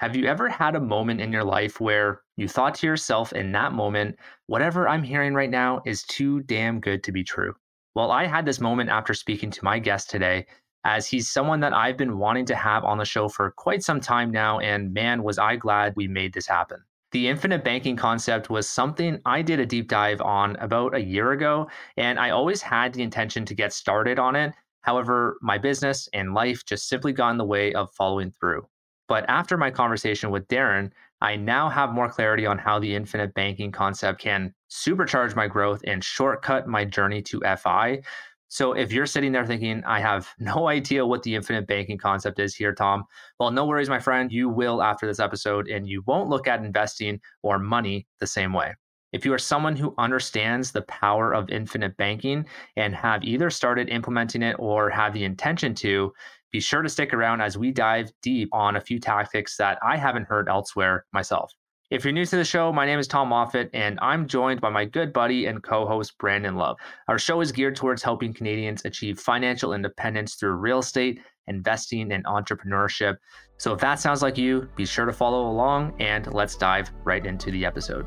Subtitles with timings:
[0.00, 3.52] Have you ever had a moment in your life where you thought to yourself in
[3.52, 7.54] that moment, whatever I'm hearing right now is too damn good to be true?
[7.94, 10.46] Well, I had this moment after speaking to my guest today,
[10.84, 14.00] as he's someone that I've been wanting to have on the show for quite some
[14.00, 14.58] time now.
[14.60, 16.82] And man, was I glad we made this happen.
[17.12, 21.32] The infinite banking concept was something I did a deep dive on about a year
[21.32, 24.54] ago, and I always had the intention to get started on it.
[24.80, 28.66] However, my business and life just simply got in the way of following through.
[29.10, 33.34] But after my conversation with Darren, I now have more clarity on how the infinite
[33.34, 38.02] banking concept can supercharge my growth and shortcut my journey to FI.
[38.46, 42.38] So if you're sitting there thinking, I have no idea what the infinite banking concept
[42.38, 43.02] is here, Tom,
[43.40, 44.30] well, no worries, my friend.
[44.30, 48.52] You will after this episode, and you won't look at investing or money the same
[48.52, 48.74] way.
[49.12, 52.46] If you are someone who understands the power of infinite banking
[52.76, 56.12] and have either started implementing it or have the intention to,
[56.50, 59.96] be sure to stick around as we dive deep on a few tactics that I
[59.96, 61.52] haven't heard elsewhere myself.
[61.90, 64.70] If you're new to the show, my name is Tom Moffat, and I'm joined by
[64.70, 66.76] my good buddy and co host, Brandon Love.
[67.08, 72.24] Our show is geared towards helping Canadians achieve financial independence through real estate, investing, and
[72.26, 73.16] entrepreneurship.
[73.58, 77.26] So if that sounds like you, be sure to follow along, and let's dive right
[77.26, 78.06] into the episode.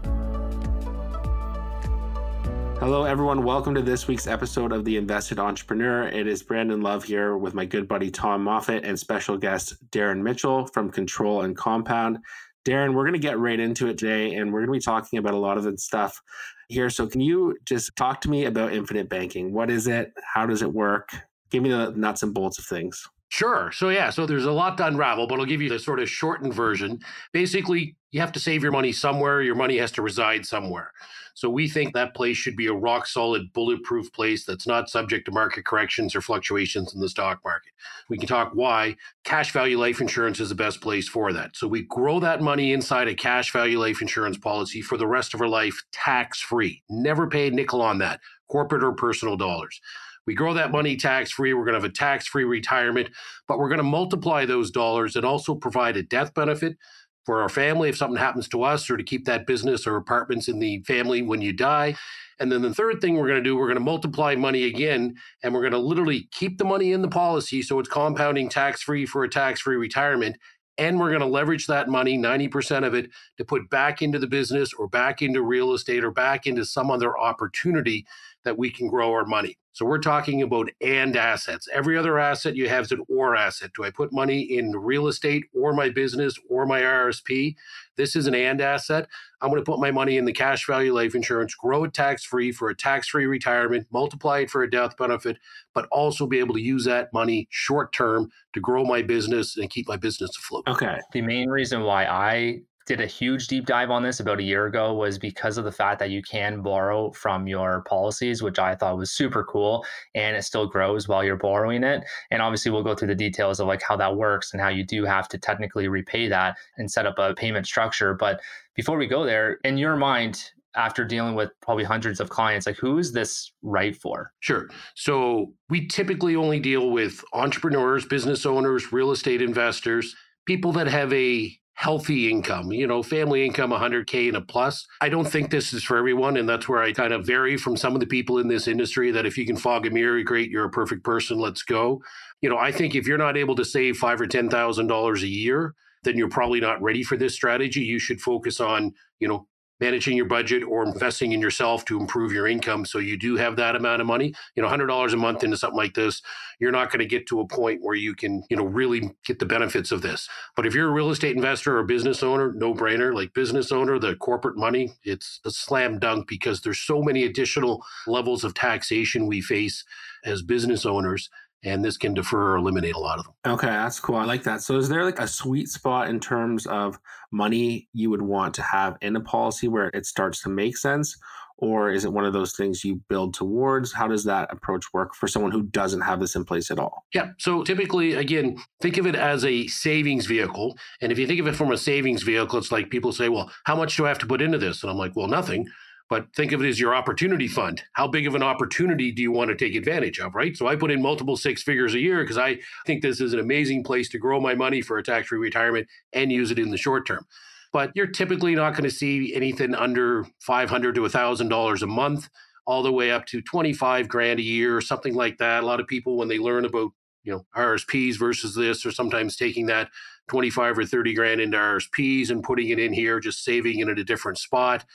[2.83, 3.45] Hello, everyone.
[3.45, 6.09] Welcome to this week's episode of The Invested Entrepreneur.
[6.09, 10.21] It is Brandon Love here with my good buddy Tom Moffat and special guest Darren
[10.21, 12.17] Mitchell from Control and Compound.
[12.65, 15.17] Darren, we're going to get right into it today, and we're going to be talking
[15.17, 16.21] about a lot of the stuff
[16.67, 16.89] here.
[16.89, 19.53] So, can you just talk to me about infinite banking?
[19.53, 20.11] What is it?
[20.33, 21.09] How does it work?
[21.51, 23.07] Give me the nuts and bolts of things.
[23.33, 23.71] Sure.
[23.71, 26.07] So, yeah, so there's a lot to unravel, but I'll give you the sort of
[26.07, 26.99] shortened version.
[27.31, 30.91] Basically, you have to save your money somewhere, your money has to reside somewhere.
[31.33, 35.25] So we think that place should be a rock solid, bulletproof place that's not subject
[35.25, 37.71] to market corrections or fluctuations in the stock market.
[38.07, 41.55] We can talk why cash value life insurance is the best place for that.
[41.55, 45.33] So we grow that money inside a cash value life insurance policy for the rest
[45.33, 46.83] of our life tax free.
[46.87, 49.81] Never pay a nickel on that, corporate or personal dollars.
[50.25, 51.53] We grow that money tax free.
[51.53, 53.09] We're going to have a tax free retirement,
[53.47, 56.77] but we're going to multiply those dollars and also provide a death benefit
[57.25, 60.47] for our family if something happens to us or to keep that business or apartments
[60.47, 61.95] in the family when you die.
[62.39, 65.15] And then the third thing we're going to do, we're going to multiply money again,
[65.43, 68.81] and we're going to literally keep the money in the policy so it's compounding tax
[68.81, 70.37] free for a tax free retirement.
[70.79, 74.27] And we're going to leverage that money, 90% of it, to put back into the
[74.27, 78.07] business or back into real estate or back into some other opportunity
[78.43, 79.57] that we can grow our money.
[79.73, 81.67] So we're talking about and assets.
[81.73, 83.71] Every other asset you have is an or asset.
[83.75, 87.55] Do I put money in real estate or my business or my RSP?
[87.95, 89.07] This is an and asset.
[89.41, 92.23] I'm going to put my money in the cash value life insurance, grow it tax
[92.23, 95.37] free for a tax free retirement, multiply it for a death benefit,
[95.73, 99.71] but also be able to use that money short term to grow my business and
[99.71, 100.67] keep my business afloat.
[100.67, 100.99] Okay.
[101.13, 104.65] The main reason why I did a huge deep dive on this about a year
[104.65, 108.75] ago was because of the fact that you can borrow from your policies, which I
[108.75, 109.85] thought was super cool.
[110.15, 112.03] And it still grows while you're borrowing it.
[112.31, 114.83] And obviously, we'll go through the details of like how that works and how you
[114.83, 118.13] do have to technically repay that and set up a payment structure.
[118.13, 118.41] But
[118.75, 122.77] before we go there, in your mind, after dealing with probably hundreds of clients like
[122.77, 128.91] who is this right for sure so we typically only deal with entrepreneurs business owners
[128.91, 130.15] real estate investors
[130.45, 134.85] people that have a healthy income, you know, family income 100K and a plus.
[135.01, 136.37] I don't think this is for everyone.
[136.37, 139.11] And that's where I kind of vary from some of the people in this industry
[139.11, 142.01] that if you can fog a mirror, great, you're a perfect person, let's go.
[142.41, 145.73] You know, I think if you're not able to save five or $10,000 a year,
[146.03, 147.81] then you're probably not ready for this strategy.
[147.81, 149.47] You should focus on, you know,
[149.83, 153.55] managing your budget or investing in yourself to improve your income so you do have
[153.57, 154.33] that amount of money.
[154.55, 156.21] You know $100 a month into something like this
[156.59, 159.39] you're not going to get to a point where you can you know really get
[159.39, 160.29] the benefits of this.
[160.55, 163.13] But if you're a real estate investor or business owner no brainer.
[163.13, 167.83] Like business owner the corporate money it's a slam dunk because there's so many additional
[168.07, 169.83] levels of taxation we face
[170.23, 171.29] as business owners
[171.63, 173.33] and this can defer or eliminate a lot of them.
[173.45, 174.15] Okay, that's cool.
[174.15, 174.61] I like that.
[174.61, 176.99] So, is there like a sweet spot in terms of
[177.31, 181.17] money you would want to have in a policy where it starts to make sense?
[181.57, 183.93] Or is it one of those things you build towards?
[183.93, 187.05] How does that approach work for someone who doesn't have this in place at all?
[187.13, 187.29] Yeah.
[187.37, 190.77] So typically, again, think of it as a savings vehicle.
[190.99, 193.51] And if you think of it from a savings vehicle, it's like people say, well,
[193.63, 194.83] how much do I have to put into this?
[194.83, 195.69] And I'm like, well, nothing
[196.09, 197.81] but think of it as your opportunity fund.
[197.93, 200.55] How big of an opportunity do you want to take advantage of, right?
[200.55, 203.39] So I put in multiple six figures a year because I think this is an
[203.39, 206.71] amazing place to grow my money for a tax free retirement and use it in
[206.71, 207.25] the short term.
[207.71, 212.29] But you're typically not going to see anything under 500 to $1,000 a month,
[212.67, 215.63] all the way up to 25 grand a year, or something like that.
[215.63, 216.91] A lot of people, when they learn about
[217.23, 219.89] you know RSPs versus this, or sometimes taking that
[220.27, 223.99] 25 or 30 grand into RSPs and putting it in here, just saving it at
[223.99, 224.85] a different spot.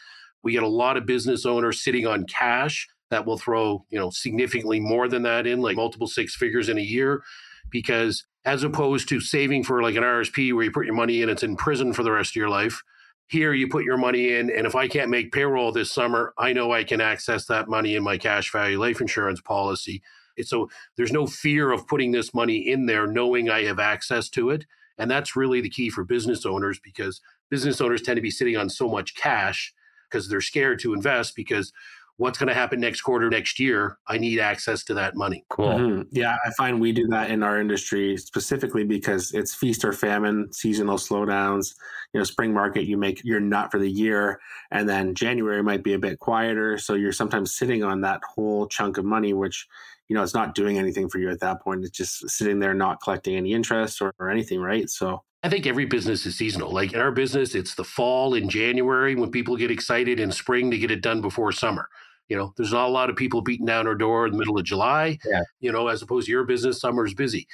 [0.43, 4.11] We get a lot of business owners sitting on cash that will throw, you know,
[4.11, 7.23] significantly more than that in, like multiple six figures in a year,
[7.71, 11.29] because as opposed to saving for like an RSP where you put your money in,
[11.29, 12.83] it's in prison for the rest of your life.
[13.29, 16.55] Here, you put your money in, and if I can't make payroll this summer, I
[16.55, 20.03] know I can access that money in my cash value life insurance policy.
[20.43, 24.51] So there's no fear of putting this money in there, knowing I have access to
[24.51, 24.65] it.
[24.97, 27.21] And that's really the key for business owners because
[27.51, 29.75] business owners tend to be sitting on so much cash
[30.11, 31.73] because they're scared to invest because
[32.19, 33.97] what's going to happen next quarter, next year.
[34.09, 35.45] I need access to that money.
[35.51, 35.69] Cool.
[35.69, 36.03] Mm-hmm.
[36.11, 40.53] Yeah, I find we do that in our industry specifically because it's feast or famine,
[40.53, 41.75] seasonal slowdowns.
[42.13, 44.41] You know, spring market, you make your nut for the year,
[44.73, 46.77] and then January might be a bit quieter.
[46.79, 49.67] So you're sometimes sitting on that whole chunk of money, which
[50.09, 51.85] you know, it's not doing anything for you at that point.
[51.85, 54.89] It's just sitting there, not collecting any interest or, or anything, right?
[54.89, 56.73] So I think every business is seasonal.
[56.73, 60.71] Like in our business, it's the fall in January when people get excited in spring
[60.71, 61.89] to get it done before summer.
[62.29, 64.59] You know, there's not a lot of people beating down our door in the middle
[64.59, 65.19] of July.
[65.25, 65.43] Yeah.
[65.61, 67.47] You know, as opposed to your business, summer is busy.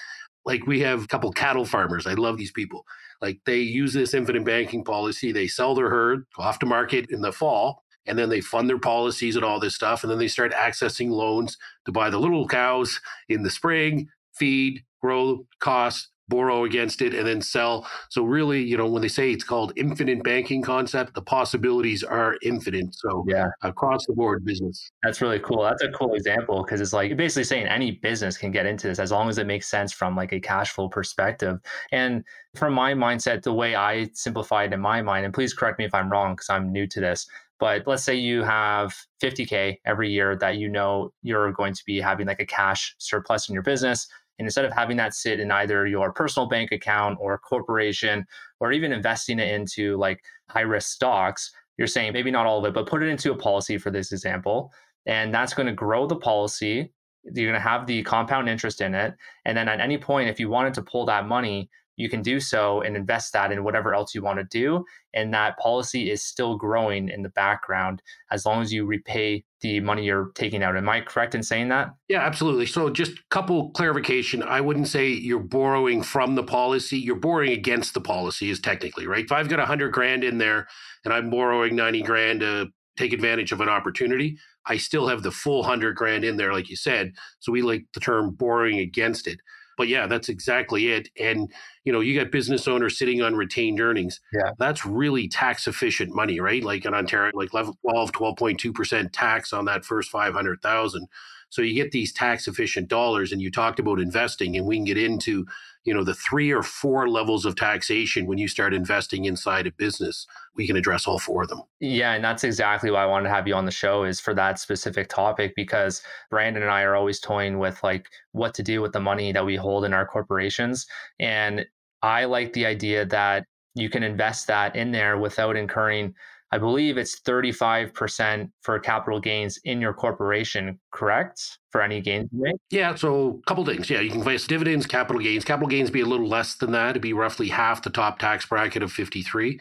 [0.47, 2.07] Like we have a couple cattle farmers.
[2.07, 2.85] I love these people.
[3.21, 5.31] Like they use this infinite banking policy.
[5.31, 8.69] They sell their herd, go off to market in the fall, and then they fund
[8.69, 10.03] their policies and all this stuff.
[10.03, 14.83] And then they start accessing loans to buy the little cows in the spring, feed,
[15.01, 17.87] grow costs, borrow against it and then sell.
[18.09, 22.37] So really, you know, when they say it's called infinite banking concept, the possibilities are
[22.43, 22.95] infinite.
[22.95, 24.91] So yeah, across the board business.
[25.03, 25.63] That's really cool.
[25.63, 28.99] That's a cool example because it's like basically saying any business can get into this
[28.99, 31.59] as long as it makes sense from like a cash flow perspective.
[31.93, 32.25] And
[32.55, 35.85] from my mindset, the way I simplify it in my mind, and please correct me
[35.85, 37.27] if I'm wrong because I'm new to this.
[37.61, 42.01] But let's say you have 50K every year that you know you're going to be
[42.01, 44.09] having like a cash surplus in your business
[44.39, 48.27] and instead of having that sit in either your personal bank account or corporation,
[48.61, 52.65] or even investing it into like high risk stocks, you're saying maybe not all of
[52.65, 54.73] it, but put it into a policy for this example.
[55.07, 56.93] And that's going to grow the policy.
[57.25, 59.15] You're going to have the compound interest in it.
[59.45, 62.41] And then at any point, if you wanted to pull that money, you can do
[62.41, 64.85] so and invest that in whatever else you want to do.
[65.13, 69.81] And that policy is still growing in the background as long as you repay the
[69.81, 70.77] money you're taking out.
[70.77, 71.91] Am I correct in saying that?
[72.09, 72.67] Yeah, absolutely.
[72.67, 74.43] So just a couple clarification.
[74.43, 76.99] I wouldn't say you're borrowing from the policy.
[76.99, 79.25] You're borrowing against the policy is technically, right?
[79.25, 80.67] If I've got a hundred grand in there
[81.05, 84.37] and I'm borrowing 90 grand to take advantage of an opportunity,
[84.67, 87.13] I still have the full hundred grand in there, like you said.
[87.41, 89.41] So we like the term borrowing against it.
[89.77, 91.09] But yeah, that's exactly it.
[91.19, 91.53] And
[91.85, 94.21] you know, you got business owners sitting on retained earnings.
[94.33, 94.53] Yeah.
[94.59, 96.63] That's really tax efficient money, right?
[96.63, 101.09] Like in Ontario, like 12, 12.2% tax on that first 500,000.
[101.55, 104.85] So you get these tax efficient dollars and you talked about investing and we can
[104.85, 105.47] get into
[105.85, 109.71] you know the three or four levels of taxation when you start investing inside a
[109.71, 110.27] business.
[110.57, 111.63] We can address all four of them.
[111.79, 114.35] Yeah and that's exactly why i wanted to have you on the show is for
[114.35, 118.83] that specific topic because brandon and i are always toying with like what to do
[118.83, 120.89] with the money that we hold in our corporations.
[121.21, 121.65] And
[122.03, 123.47] i like the idea that
[123.77, 126.15] you can invest that in there without incurring
[126.55, 131.59] I believe it's 35% for capital gains in your corporation, correct?
[131.73, 132.55] For any gains make?
[132.71, 133.91] Yeah, so a couple things.
[133.91, 135.45] Yeah, you can invest dividends, capital gains.
[135.45, 136.91] Capital gains be a little less than that.
[136.91, 139.59] It'd be roughly half the top tax bracket of 53.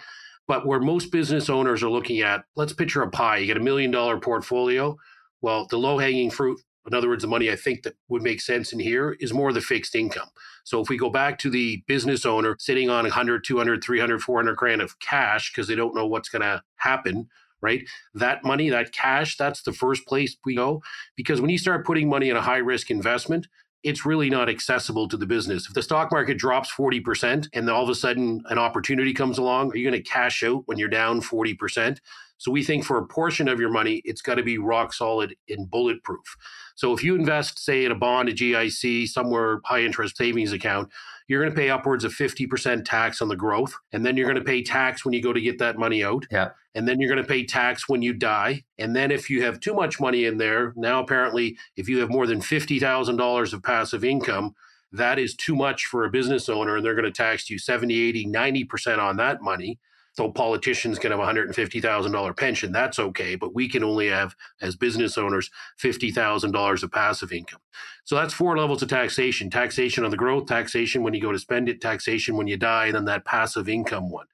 [0.47, 3.37] But where most business owners are looking at, let's picture a pie.
[3.37, 4.95] You get a million dollar portfolio.
[5.41, 8.41] Well, the low hanging fruit in other words, the money I think that would make
[8.41, 10.29] sense in here is more the fixed income.
[10.63, 14.55] So if we go back to the business owner sitting on 100, 200, 300, 400
[14.55, 17.29] grand of cash because they don't know what's going to happen,
[17.61, 17.87] right?
[18.13, 20.81] That money, that cash, that's the first place we go.
[21.15, 23.47] Because when you start putting money in a high risk investment,
[23.83, 25.67] it's really not accessible to the business.
[25.67, 29.71] If the stock market drops 40% and all of a sudden an opportunity comes along,
[29.71, 31.99] are you going to cash out when you're down 40%?
[32.43, 35.33] So we think for a portion of your money, it's got to be rock solid
[35.47, 36.35] and bulletproof.
[36.75, 40.89] So if you invest, say, in a bond, a GIC, somewhere high interest savings account,
[41.29, 43.73] you're going to pay upwards of 50% tax on the growth.
[43.93, 46.25] And then you're going to pay tax when you go to get that money out.
[46.29, 46.49] Yeah.
[46.75, 48.65] And then you're going to pay tax when you die.
[48.77, 52.09] And then if you have too much money in there, now apparently, if you have
[52.09, 54.53] more than $50,000 of passive income,
[54.91, 57.97] that is too much for a business owner and they're going to tax you 70,
[57.97, 59.79] 80, 90% on that money.
[60.13, 62.71] So politicians can have a $150,000 pension.
[62.71, 63.35] That's okay.
[63.35, 65.49] But we can only have, as business owners,
[65.81, 67.61] $50,000 of passive income.
[68.03, 71.39] So that's four levels of taxation taxation on the growth, taxation when you go to
[71.39, 74.27] spend it, taxation when you die, and then that passive income one.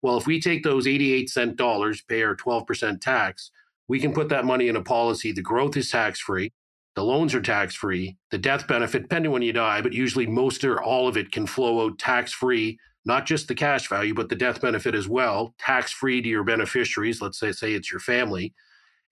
[0.00, 3.50] Well, if we take those 88 cent dollars, pay our 12% tax,
[3.88, 5.32] we can put that money in a policy.
[5.32, 6.52] The growth is tax free.
[6.94, 8.16] The loans are tax free.
[8.30, 11.46] The death benefit, depending when you die, but usually most or all of it can
[11.46, 15.54] flow out tax free not just the cash value, but the death benefit as well,
[15.58, 17.22] tax free to your beneficiaries.
[17.22, 18.52] Let's say, say it's your family.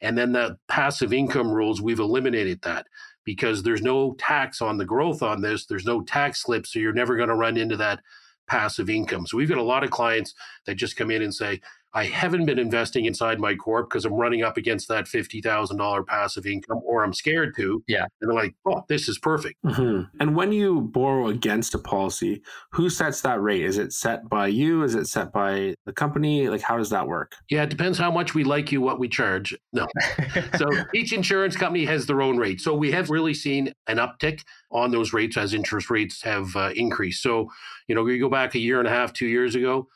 [0.00, 2.86] And then the passive income rules, we've eliminated that
[3.24, 5.66] because there's no tax on the growth on this.
[5.66, 6.66] There's no tax slip.
[6.66, 8.00] So you're never going to run into that
[8.46, 9.26] passive income.
[9.26, 10.34] So we've got a lot of clients
[10.66, 11.60] that just come in and say,
[11.96, 16.44] I haven't been investing inside my corp because I'm running up against that $50,000 passive
[16.44, 17.82] income or I'm scared to.
[17.88, 18.02] Yeah.
[18.20, 19.56] And they're like, oh, this is perfect.
[19.64, 20.02] Mm-hmm.
[20.20, 23.64] And when you borrow against a policy, who sets that rate?
[23.64, 24.82] Is it set by you?
[24.82, 26.50] Is it set by the company?
[26.50, 27.34] Like, how does that work?
[27.48, 29.56] Yeah, it depends how much we like you, what we charge.
[29.72, 29.86] No.
[30.58, 32.60] so each insurance company has their own rate.
[32.60, 36.72] So we have really seen an uptick on those rates as interest rates have uh,
[36.76, 37.22] increased.
[37.22, 37.50] So,
[37.88, 39.88] you know, we go back a year and a half, two years ago,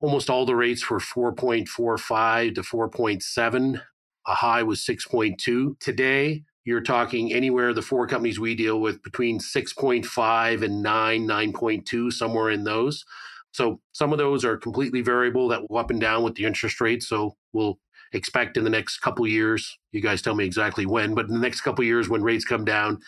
[0.00, 3.82] almost all the rates were 4.45 to 4.7.
[4.28, 5.78] A high was 6.2.
[5.78, 12.12] Today, you're talking anywhere the four companies we deal with between 6.5 and 9, 9.2,
[12.12, 13.04] somewhere in those.
[13.52, 16.80] So some of those are completely variable that will up and down with the interest
[16.80, 17.02] rate.
[17.02, 17.78] So we'll
[18.12, 21.40] expect in the next couple years, you guys tell me exactly when, but in the
[21.40, 22.98] next couple years when rates come down,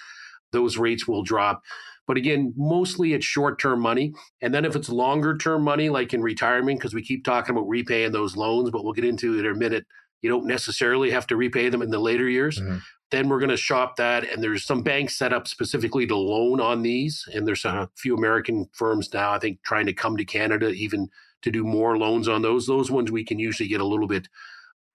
[0.52, 1.62] those rates will drop.
[2.08, 4.14] But again, mostly it's short term money.
[4.40, 7.68] And then if it's longer term money, like in retirement, because we keep talking about
[7.68, 9.86] repaying those loans, but we'll get into it in a minute,
[10.22, 12.58] you don't necessarily have to repay them in the later years.
[12.58, 12.78] Mm-hmm.
[13.10, 14.24] Then we're going to shop that.
[14.24, 17.24] And there's some banks set up specifically to loan on these.
[17.32, 21.08] And there's a few American firms now, I think, trying to come to Canada even
[21.42, 22.66] to do more loans on those.
[22.66, 24.28] Those ones we can usually get a little bit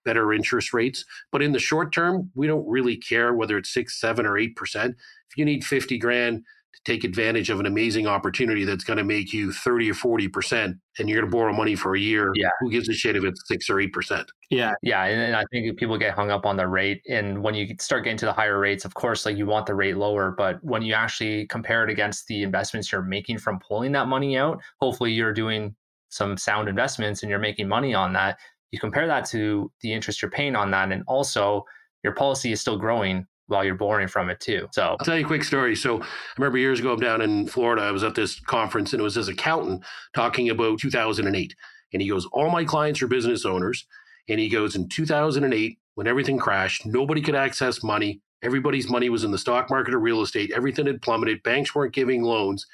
[0.03, 1.05] better interest rates.
[1.31, 4.55] But in the short term, we don't really care whether it's six, seven, or eight
[4.55, 4.95] percent.
[5.29, 6.43] If you need 50 grand,
[6.73, 10.73] to take advantage of an amazing opportunity that's going to make you 30 or 40%
[10.99, 12.31] and you're going to borrow money for a year.
[12.35, 12.49] Yeah.
[12.59, 14.25] Who gives a shit if it's six or 8%?
[14.49, 14.73] Yeah.
[14.81, 15.05] Yeah.
[15.05, 17.01] And I think people get hung up on the rate.
[17.07, 19.75] And when you start getting to the higher rates, of course, like you want the
[19.75, 20.31] rate lower.
[20.31, 24.37] But when you actually compare it against the investments you're making from pulling that money
[24.37, 25.75] out, hopefully you're doing
[26.09, 28.37] some sound investments and you're making money on that.
[28.71, 30.91] You compare that to the interest you're paying on that.
[30.91, 31.63] And also,
[32.03, 34.67] your policy is still growing while you're boring from it too.
[34.71, 35.75] So I'll tell you a quick story.
[35.75, 36.05] So I
[36.37, 37.81] remember years ago, I'm down in Florida.
[37.81, 39.83] I was at this conference and it was this accountant
[40.15, 41.55] talking about 2008.
[41.91, 43.85] And he goes, All my clients are business owners.
[44.29, 48.21] And he goes, In 2008, when everything crashed, nobody could access money.
[48.43, 50.51] Everybody's money was in the stock market or real estate.
[50.55, 51.43] Everything had plummeted.
[51.43, 52.65] Banks weren't giving loans.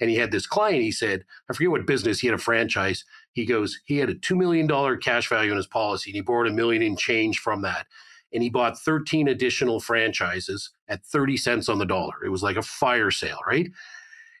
[0.00, 3.02] And he had this client, he said, I forget what business, he had a franchise.
[3.32, 4.68] He goes, he had a $2 million
[5.00, 7.86] cash value in his policy and he borrowed a million in change from that
[8.32, 12.24] and he bought 13 additional franchises at 30 cents on the dollar.
[12.24, 13.70] It was like a fire sale, right?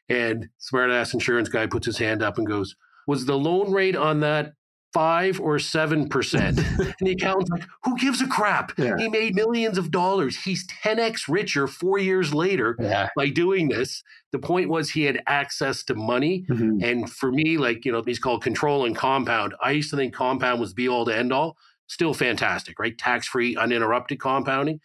[0.08, 2.76] And smartass insurance guy puts his hand up and goes,
[3.06, 4.52] Was the loan rate on that
[4.92, 6.58] five or seven percent?
[6.78, 8.72] and the accountant's like, Who gives a crap?
[8.78, 8.96] Yeah.
[8.98, 10.36] He made millions of dollars.
[10.44, 13.08] He's 10x richer four years later yeah.
[13.16, 14.02] by doing this.
[14.30, 16.44] The point was he had access to money.
[16.48, 16.84] Mm-hmm.
[16.84, 19.54] And for me, like, you know, he's called control and compound.
[19.60, 22.96] I used to think compound was be all to end all still fantastic, right?
[22.96, 24.80] Tax free, uninterrupted compounding.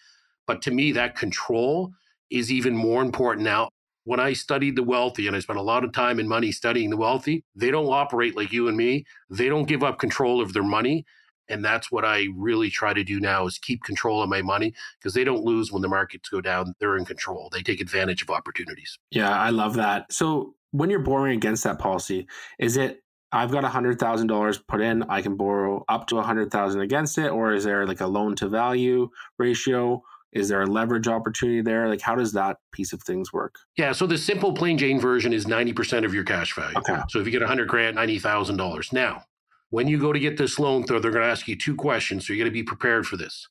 [0.47, 1.91] But to me, that control
[2.29, 3.69] is even more important now.
[4.03, 6.89] When I studied the wealthy, and I spent a lot of time and money studying
[6.89, 9.05] the wealthy, they don't operate like you and me.
[9.29, 11.05] They don't give up control of their money.
[11.49, 14.73] And that's what I really try to do now is keep control of my money
[14.97, 16.73] because they don't lose when the markets go down.
[16.79, 17.49] They're in control.
[17.51, 18.97] They take advantage of opportunities.
[19.11, 20.11] Yeah, I love that.
[20.11, 22.25] So when you're borrowing against that policy,
[22.57, 25.03] is it I've got a hundred thousand dollars put in.
[25.03, 28.07] I can borrow up to a hundred thousand against it, or is there like a
[28.07, 30.03] loan to value ratio?
[30.33, 31.89] Is there a leverage opportunity there?
[31.89, 33.55] Like, how does that piece of things work?
[33.77, 33.91] Yeah.
[33.91, 36.77] So the simple plain Jane version is ninety percent of your cash value.
[36.77, 36.99] Okay.
[37.09, 38.93] So if you get a hundred grand, ninety thousand dollars.
[38.93, 39.23] Now,
[39.69, 42.27] when you go to get this loan, though, they're going to ask you two questions.
[42.27, 43.47] So you got to be prepared for this.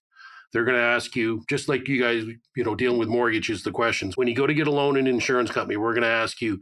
[0.52, 2.24] They're going to ask you, just like you guys,
[2.56, 4.16] you know, dealing with mortgages, the questions.
[4.16, 6.42] When you go to get a loan in an insurance company, we're going to ask
[6.42, 6.56] you,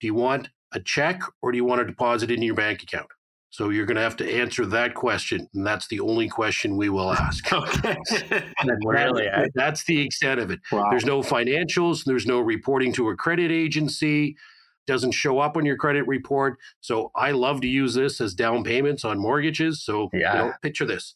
[0.00, 3.08] do you want a check or do you want to deposit in your bank account?
[3.52, 6.88] So you're going to have to answer that question, and that's the only question we
[6.88, 7.52] will ask.
[7.52, 7.98] okay,
[8.82, 10.60] really, that's the extent of it.
[10.72, 10.88] Wow.
[10.88, 12.02] There's no financials.
[12.06, 14.36] There's no reporting to a credit agency.
[14.86, 16.56] Doesn't show up on your credit report.
[16.80, 19.84] So I love to use this as down payments on mortgages.
[19.84, 20.32] So yeah.
[20.32, 21.14] you know, picture this: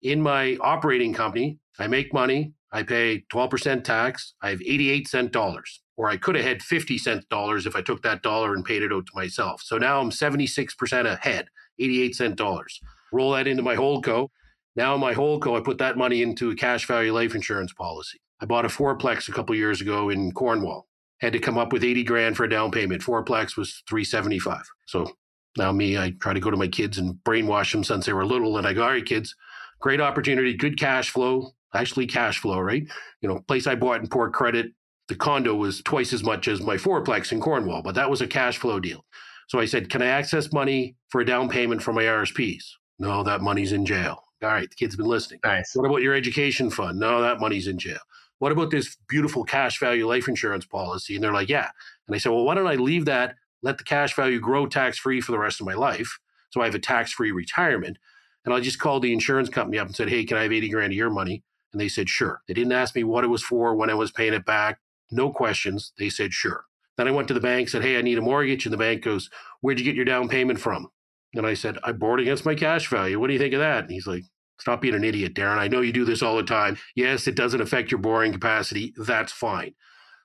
[0.00, 2.54] in my operating company, I make money.
[2.72, 4.32] I pay 12% tax.
[4.40, 7.82] I have 88 cent dollars or I could have had 50 cent dollars if I
[7.82, 9.62] took that dollar and paid it out to myself.
[9.62, 11.46] So now I'm 76% ahead,
[11.78, 12.80] 88 cent dollars.
[13.12, 14.28] Roll that into my holdco.
[14.76, 18.18] Now my holdco, I put that money into a cash value life insurance policy.
[18.40, 20.88] I bought a fourplex a couple years ago in Cornwall.
[21.20, 23.02] Had to come up with 80 grand for a down payment.
[23.02, 24.62] Fourplex was 375.
[24.86, 25.12] So
[25.56, 28.26] now me, I try to go to my kids and brainwash them since they were
[28.26, 28.58] little.
[28.58, 29.34] And I go, all right, kids,
[29.80, 32.86] great opportunity, good cash flow, actually cash flow, right?
[33.20, 34.72] You know, place I bought in Port Credit,
[35.08, 38.26] the condo was twice as much as my fourplex in Cornwall, but that was a
[38.26, 39.04] cash flow deal.
[39.48, 42.64] So I said, Can I access money for a down payment for my RSPs?
[42.98, 44.22] No, that money's in jail.
[44.42, 45.40] All right, the kid's been listening.
[45.44, 45.74] Nice.
[45.74, 46.98] What about your education fund?
[46.98, 47.98] No, that money's in jail.
[48.38, 51.14] What about this beautiful cash value life insurance policy?
[51.14, 51.68] And they're like, Yeah.
[52.06, 54.98] And I said, Well, why don't I leave that, let the cash value grow tax
[54.98, 56.18] free for the rest of my life?
[56.50, 57.98] So I have a tax free retirement.
[58.44, 60.68] And I just called the insurance company up and said, Hey, can I have 80
[60.68, 61.42] grand of your money?
[61.72, 62.40] And they said, Sure.
[62.46, 64.78] They didn't ask me what it was for, when I was paying it back.
[65.14, 65.92] No questions.
[65.98, 66.64] They said, Sure.
[66.96, 68.66] Then I went to the bank, said, Hey, I need a mortgage.
[68.66, 69.30] And the bank goes,
[69.60, 70.88] Where'd you get your down payment from?
[71.34, 73.18] And I said, I borrowed against my cash value.
[73.18, 73.84] What do you think of that?
[73.84, 74.24] And he's like,
[74.58, 75.58] Stop being an idiot, Darren.
[75.58, 76.76] I know you do this all the time.
[76.94, 78.92] Yes, it doesn't affect your borrowing capacity.
[78.96, 79.74] That's fine.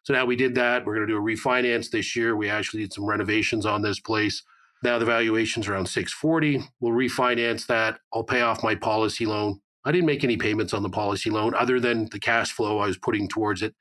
[0.03, 0.85] So now we did that.
[0.85, 2.35] We're going to do a refinance this year.
[2.35, 4.43] We actually did some renovations on this place.
[4.83, 6.63] Now the valuation's around 640.
[6.79, 7.99] We'll refinance that.
[8.13, 9.59] I'll pay off my policy loan.
[9.85, 12.87] I didn't make any payments on the policy loan other than the cash flow I
[12.87, 13.75] was putting towards it.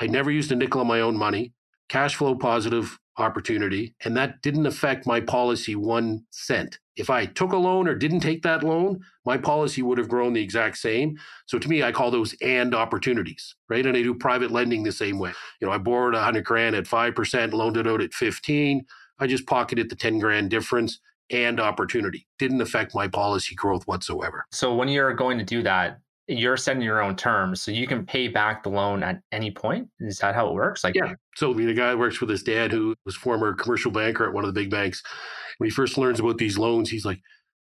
[0.00, 1.52] I never used a nickel of my own money.
[1.88, 6.78] Cash flow positive opportunity, and that didn't affect my policy one cent.
[6.96, 10.32] If I took a loan or didn't take that loan, my policy would have grown
[10.32, 11.18] the exact same.
[11.46, 13.84] So to me, I call those and opportunities, right?
[13.84, 15.32] And I do private lending the same way.
[15.60, 18.84] You know, I borrowed 100 grand at 5%, loaned it out at 15.
[19.18, 20.98] I just pocketed the 10 grand difference
[21.30, 22.26] and opportunity.
[22.38, 24.46] Didn't affect my policy growth whatsoever.
[24.50, 26.00] So when you're going to do that,
[26.38, 29.88] you're setting your own terms, so you can pay back the loan at any point.
[30.00, 30.84] Is that how it works?
[30.84, 31.14] Like, yeah.
[31.36, 34.54] So the guy works with his dad, who was former commercial banker at one of
[34.54, 35.02] the big banks.
[35.58, 37.20] When he first learns about these loans, he's like,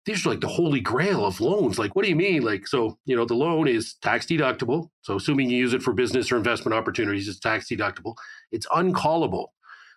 [0.06, 2.42] "These are like the holy grail of loans." Like, what do you mean?
[2.42, 4.90] Like, so you know, the loan is tax deductible.
[5.02, 8.16] So assuming you use it for business or investment opportunities, it's tax deductible.
[8.52, 9.48] It's uncallable.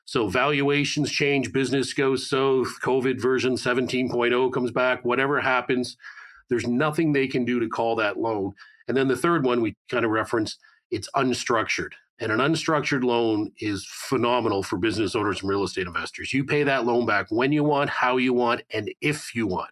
[0.04, 5.98] So valuations change, business goes south, COVID version 17.0 comes back, whatever happens
[6.48, 8.52] there's nothing they can do to call that loan.
[8.86, 10.58] And then the third one we kind of referenced,
[10.90, 11.92] it's unstructured.
[12.20, 16.32] And an unstructured loan is phenomenal for business owners and real estate investors.
[16.32, 19.70] You pay that loan back when you want, how you want, and if you want.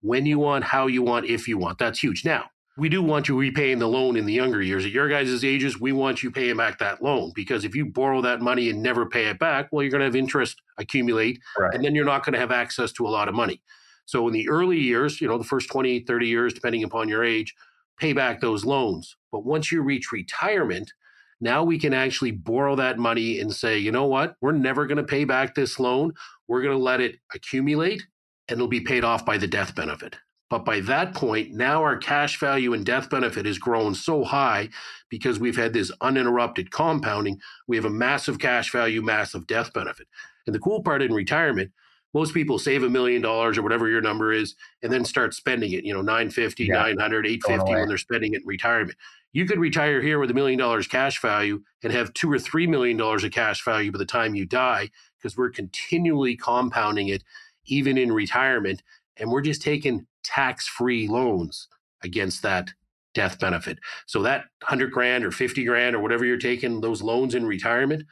[0.00, 1.78] When you want, how you want, if you want.
[1.78, 2.24] That's huge.
[2.24, 2.44] Now,
[2.76, 4.84] we do want you repaying the loan in the younger years.
[4.84, 8.20] At your guys' ages, we want you paying back that loan because if you borrow
[8.22, 11.74] that money and never pay it back, well, you're going to have interest accumulate, right.
[11.74, 13.62] and then you're not going to have access to a lot of money.
[14.06, 17.24] So in the early years, you know, the first 20, 30 years, depending upon your
[17.24, 17.54] age,
[17.98, 19.16] pay back those loans.
[19.32, 20.92] But once you reach retirement,
[21.40, 24.36] now we can actually borrow that money and say, you know what?
[24.40, 26.12] We're never going to pay back this loan.
[26.48, 28.02] We're going to let it accumulate
[28.48, 30.16] and it'll be paid off by the death benefit.
[30.50, 34.68] But by that point, now our cash value and death benefit has grown so high
[35.08, 37.40] because we've had this uninterrupted compounding.
[37.66, 40.06] We have a massive cash value, massive death benefit.
[40.46, 41.72] And the cool part in retirement,
[42.14, 45.72] most people save a million dollars or whatever your number is and then start spending
[45.72, 46.74] it you know 950 yeah.
[46.74, 48.96] 900 850 when they're spending it in retirement.
[49.32, 52.66] You could retire here with a million dollars cash value and have two or three
[52.66, 57.24] million dollars of cash value by the time you die because we're continually compounding it
[57.66, 58.82] even in retirement
[59.16, 61.68] and we're just taking tax-free loans
[62.02, 62.70] against that
[63.14, 63.78] death benefit.
[64.06, 68.04] So that 100 grand or 50 grand or whatever you're taking those loans in retirement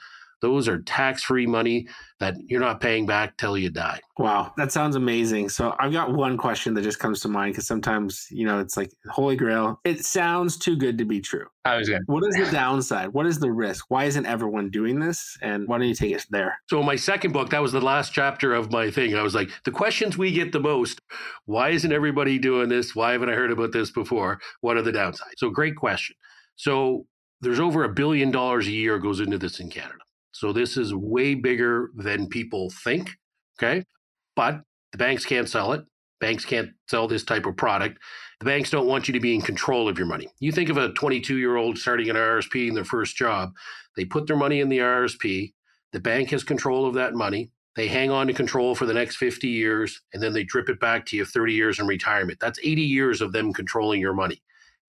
[0.42, 1.88] those are tax free money
[2.20, 4.00] that you're not paying back till you die.
[4.18, 5.48] Wow, that sounds amazing.
[5.48, 8.76] So I've got one question that just comes to mind because sometimes, you know, it's
[8.76, 9.80] like Holy Grail.
[9.84, 11.46] It sounds too good to be true.
[11.64, 12.02] I was good.
[12.06, 13.08] What is the downside?
[13.08, 13.86] What is the risk?
[13.88, 15.36] Why isn't everyone doing this?
[15.42, 16.58] And why don't you take it there?
[16.68, 19.16] So my second book, that was the last chapter of my thing.
[19.16, 21.00] I was like, the questions we get the most,
[21.46, 22.94] why isn't everybody doing this?
[22.94, 24.40] Why haven't I heard about this before?
[24.60, 25.38] What are the downsides?
[25.38, 26.16] So great question.
[26.56, 27.06] So
[27.40, 29.98] there's over a billion dollars a year goes into this in Canada.
[30.32, 33.10] So this is way bigger than people think.
[33.58, 33.84] Okay.
[34.34, 35.84] But the banks can't sell it.
[36.20, 37.98] Banks can't sell this type of product.
[38.40, 40.28] The banks don't want you to be in control of your money.
[40.40, 43.52] You think of a 22 year old starting an RSP in their first job,
[43.96, 45.52] they put their money in the RSP.
[45.92, 47.50] The bank has control of that money.
[47.74, 50.78] They hang on to control for the next 50 years, and then they drip it
[50.78, 52.38] back to you 30 years in retirement.
[52.40, 54.42] That's 80 years of them controlling your money.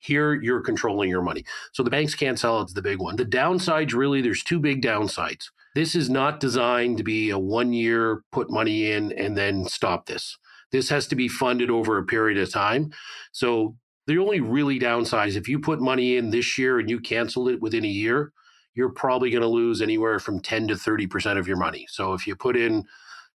[0.04, 1.46] Here, you're controlling your money.
[1.72, 3.16] So the banks can't sell it's the big one.
[3.16, 5.50] The downsides really, there's two big downsides.
[5.76, 10.06] This is not designed to be a one year put money in and then stop
[10.06, 10.38] this.
[10.72, 12.92] This has to be funded over a period of time.
[13.32, 17.00] So the only really downside is if you put money in this year and you
[17.00, 18.34] cancel it within a year,
[18.76, 21.86] you're probably going to lose anywhere from 10 to 30% of your money.
[21.89, 22.84] So if you put in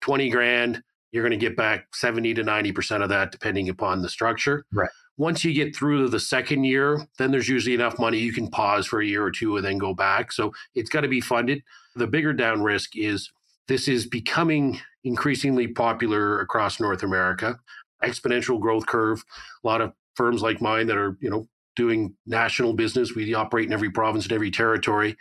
[0.00, 4.08] 20 grand, you're going to get back 70 to 90% of that, depending upon the
[4.08, 4.64] structure.
[4.72, 4.90] Right.
[5.16, 8.86] Once you get through the second year, then there's usually enough money you can pause
[8.86, 10.32] for a year or two and then go back.
[10.32, 11.62] So it's got to be funded.
[11.94, 13.30] The bigger down risk is
[13.68, 17.58] this is becoming increasingly popular across North America.
[18.02, 19.24] Exponential growth curve.
[19.62, 23.14] A lot of firms like mine that are, you know, doing national business.
[23.14, 25.16] We operate in every province and every territory.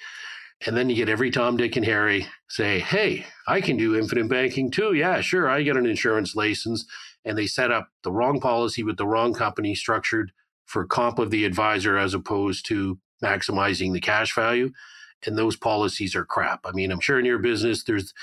[0.66, 4.30] And then you get every Tom, Dick, and Harry say, Hey, I can do infinite
[4.30, 4.94] banking too.
[4.94, 5.50] Yeah, sure.
[5.50, 6.86] I get an insurance license.
[7.26, 10.32] And they set up the wrong policy with the wrong company structured
[10.66, 14.72] for comp of the advisor as opposed to maximizing the cash value.
[15.26, 16.66] And those policies are crap.
[16.66, 18.14] I mean, I'm sure in your business, there's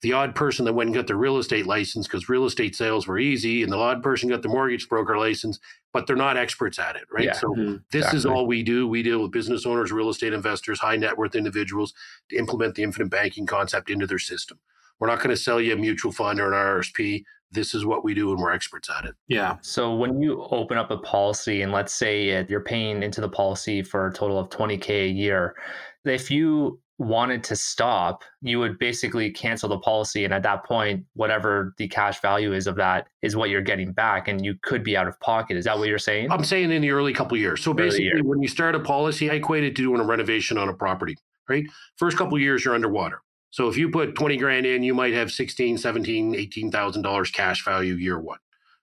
[0.00, 3.06] the odd person that went and got the real estate license because real estate sales
[3.06, 5.58] were easy, and the odd person got the mortgage broker license,
[5.92, 7.24] but they're not experts at it, right?
[7.24, 7.76] Yeah, so mm-hmm.
[7.90, 8.18] this exactly.
[8.18, 8.86] is all we do.
[8.86, 11.94] We deal with business owners, real estate investors, high net worth individuals
[12.30, 14.60] to implement the infinite banking concept into their system.
[15.00, 17.24] We're not going to sell you a mutual fund or an RSP.
[17.50, 19.14] This is what we do, and we're experts at it.
[19.26, 19.56] Yeah.
[19.62, 23.82] So when you open up a policy, and let's say you're paying into the policy
[23.82, 25.56] for a total of 20K a year,
[26.04, 30.24] if you wanted to stop, you would basically cancel the policy.
[30.24, 33.92] And at that point, whatever the cash value is of that is what you're getting
[33.92, 34.26] back.
[34.26, 35.56] And you could be out of pocket.
[35.56, 36.30] Is that what you're saying?
[36.32, 37.62] I'm saying in the early couple of years.
[37.62, 38.24] So Early basically, year.
[38.24, 41.16] when you start a policy, I equate it to doing a renovation on a property,
[41.48, 41.64] right?
[41.96, 43.22] First couple of years, you're underwater.
[43.50, 47.64] So if you put 20 grand in, you might have 16, 17, 18,000 dollars cash
[47.64, 48.38] value year one,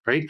[0.05, 0.27] right?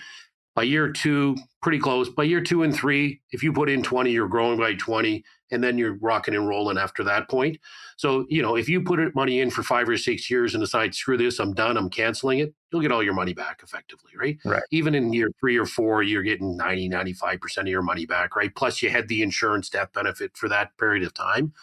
[0.55, 2.09] By year two, pretty close.
[2.09, 5.63] By year two and three, if you put in 20, you're growing by 20, and
[5.63, 7.57] then you're rocking and rolling after that point.
[7.97, 10.95] So, you know, if you put money in for five or six years and decide,
[10.95, 14.37] screw this, I'm done, I'm canceling it, you'll get all your money back effectively, right?
[14.43, 14.63] Right.
[14.71, 18.53] Even in year three or four, you're getting 90, 95% of your money back, right?
[18.55, 21.53] Plus, you had the insurance death benefit for that period of time.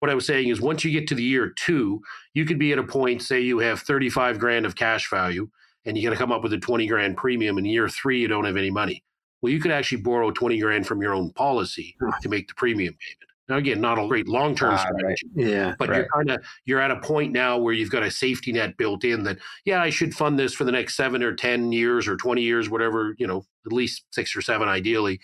[0.00, 2.00] What I was saying is, once you get to the year two,
[2.34, 5.48] you could be at a point, say you have 35 grand of cash value
[5.84, 7.58] and you got to come up with a 20 grand premium.
[7.58, 9.04] In year three, you don't have any money.
[9.42, 12.94] Well, you could actually borrow 20 grand from your own policy to make the premium
[12.94, 13.30] payment.
[13.48, 15.18] Now, again, not a great long term Ah, right.
[15.18, 15.74] strategy, Yeah.
[15.78, 18.76] but you're kind of you're at a point now where you've got a safety net
[18.76, 22.06] built in that yeah i should fund this for the next seven or ten years
[22.06, 25.18] or 20 years whatever you know at least six or seven ideally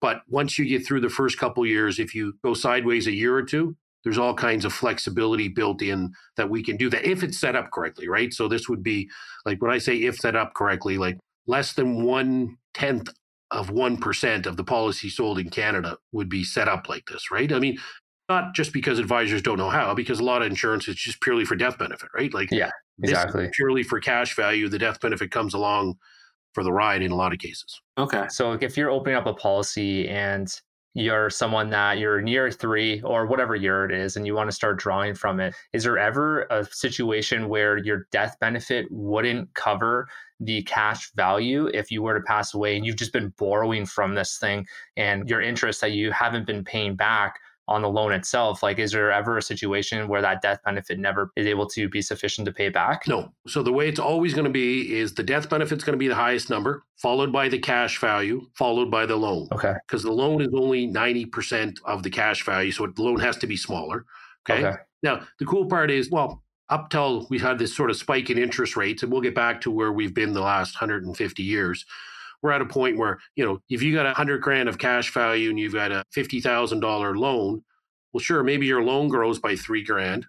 [0.00, 3.36] but once you get through the first couple years if you go sideways a year
[3.36, 7.22] or two there's all kinds of flexibility built in that we can do that if
[7.22, 9.08] it's set up correctly right so this would be
[9.46, 13.08] like when i say if set up correctly like less than one tenth
[13.52, 17.52] of 1% of the policy sold in canada would be set up like this right
[17.52, 17.76] i mean
[18.30, 21.44] not just because advisors don't know how, because a lot of insurance is just purely
[21.44, 22.32] for death benefit, right?
[22.32, 23.50] Like Yeah, this is exactly.
[23.52, 24.68] purely for cash value.
[24.68, 25.96] The death benefit comes along
[26.54, 27.80] for the ride in a lot of cases.
[27.98, 28.26] Okay.
[28.28, 30.48] So if you're opening up a policy and
[30.94, 34.54] you're someone that you're near three or whatever year it is and you want to
[34.54, 40.08] start drawing from it, is there ever a situation where your death benefit wouldn't cover
[40.40, 44.14] the cash value if you were to pass away and you've just been borrowing from
[44.14, 48.62] this thing and your interest that you haven't been paying back on the loan itself?
[48.62, 52.02] Like, is there ever a situation where that death benefit never is able to be
[52.02, 53.06] sufficient to pay back?
[53.06, 53.32] No.
[53.46, 56.08] So the way it's always going to be is the death benefit's going to be
[56.08, 59.48] the highest number, followed by the cash value, followed by the loan.
[59.52, 59.74] Okay.
[59.86, 62.72] Because the loan is only 90% of the cash value.
[62.72, 64.04] So the loan has to be smaller.
[64.48, 64.66] Okay.
[64.66, 64.76] Okay.
[65.02, 68.38] Now, the cool part is, well, up till we had this sort of spike in
[68.38, 71.84] interest rates, and we'll get back to where we've been the last 150 years.
[72.42, 75.12] We're at a point where, you know, if you got a hundred grand of cash
[75.12, 77.62] value and you've got a $50,000 loan,
[78.12, 80.26] well, sure, maybe your loan grows by three grand